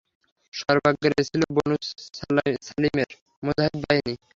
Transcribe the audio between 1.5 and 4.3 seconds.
বনু সালীমের মুজাহিদ বাহিনী।